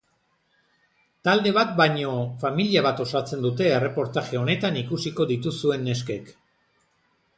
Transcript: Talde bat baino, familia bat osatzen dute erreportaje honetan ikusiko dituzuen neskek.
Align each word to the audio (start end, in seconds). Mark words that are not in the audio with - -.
Talde 1.27 1.51
bat 1.57 1.75
baino, 1.81 2.13
familia 2.45 2.83
bat 2.87 3.03
osatzen 3.05 3.45
dute 3.47 3.69
erreportaje 3.75 4.41
honetan 4.41 4.83
ikusiko 4.83 5.29
dituzuen 5.37 5.87
neskek. 5.91 6.33